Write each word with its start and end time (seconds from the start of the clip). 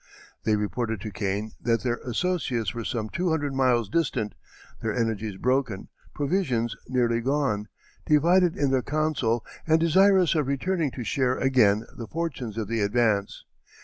They 0.45 0.55
reported 0.55 0.99
to 1.01 1.11
Kane 1.11 1.51
that 1.61 1.83
their 1.83 1.97
associates 1.97 2.73
were 2.73 2.83
some 2.83 3.07
two 3.07 3.29
hundred 3.29 3.53
miles 3.53 3.87
distant, 3.87 4.33
their 4.81 4.95
energies 4.95 5.37
broken, 5.37 5.89
provisions 6.15 6.75
nearly 6.87 7.21
gone, 7.21 7.67
divided 8.07 8.55
in 8.57 8.71
their 8.71 8.81
counsel, 8.81 9.45
and 9.67 9.79
desirous 9.79 10.33
of 10.33 10.47
returning 10.47 10.89
to 10.93 11.03
share 11.03 11.37
again 11.37 11.85
the 11.95 12.07
fortunes 12.07 12.57
of 12.57 12.67
the 12.67 12.81
Advance. 12.81 13.45